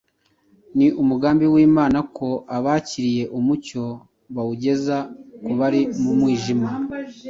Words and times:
Ni 0.77 0.87
umugambi 1.01 1.45
w’Imana 1.53 1.99
ko 2.17 2.27
abakiriye 2.57 3.23
umucyo 3.37 3.83
bawugeza 4.35 4.97
ku 5.43 5.51
bari 5.59 5.81
mu 6.01 6.11
mwijima. 6.19 6.69